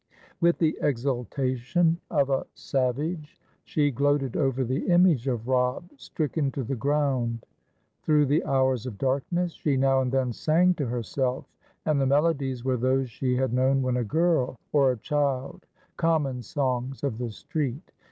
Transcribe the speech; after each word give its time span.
With 0.39 0.57
the 0.57 0.75
exultation 0.81 1.99
of 2.09 2.31
a 2.31 2.47
savage 2.55 3.39
she 3.65 3.91
gloated 3.91 4.35
over 4.35 4.63
the 4.63 4.87
image 4.87 5.27
of 5.27 5.47
Robb 5.47 5.91
stricken 5.95 6.49
to 6.53 6.63
the 6.63 6.75
ground. 6.75 7.45
Through 8.01 8.25
the 8.25 8.43
hours 8.43 8.87
of 8.87 8.97
darkness, 8.97 9.51
she 9.53 9.77
now 9.77 10.01
and 10.01 10.11
then 10.11 10.33
sang 10.33 10.73
to 10.73 10.87
herself, 10.87 11.45
and 11.85 12.01
the 12.01 12.07
melodies 12.07 12.65
were 12.65 12.77
those 12.77 13.11
she 13.11 13.35
had 13.35 13.53
known 13.53 13.83
when 13.83 13.97
a 13.97 14.03
girl, 14.03 14.57
or 14.73 14.91
a 14.91 14.97
child, 14.97 15.67
common 15.97 16.41
songs 16.41 17.03
of 17.03 17.19
the 17.19 17.29
street. 17.29 17.91